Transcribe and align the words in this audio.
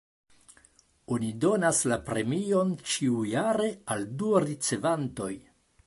Oni 1.17 1.29
donas 1.43 1.81
la 1.91 1.99
premion 2.09 2.73
ĉiujare 2.95 3.71
al 3.97 4.05
du 4.23 4.35
ricevantoj. 4.49 5.35